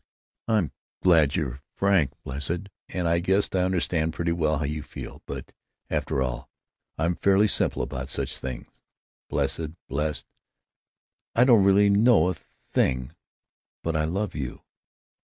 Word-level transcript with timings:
"I'm 0.47 0.71
glad 1.03 1.35
you're 1.35 1.61
frank, 1.75 2.13
blessed, 2.23 2.61
and 2.89 3.07
I 3.07 3.19
guess 3.19 3.47
I 3.53 3.59
understand 3.59 4.13
pretty 4.15 4.31
well 4.31 4.57
how 4.57 4.63
you 4.65 4.81
feel, 4.81 5.21
but, 5.27 5.53
after 5.91 6.23
all, 6.23 6.49
I'm 6.97 7.13
fairly 7.17 7.47
simple 7.47 7.83
about 7.83 8.09
such 8.09 8.39
things. 8.39 8.81
Blessed, 9.29 9.77
blessed, 9.87 10.25
I 11.35 11.43
don't 11.43 11.63
really 11.63 11.91
know 11.91 12.29
a 12.29 12.33
thing 12.33 13.11
but 13.83 13.95
'I 13.95 14.05
love 14.05 14.33
you.'" 14.33 14.63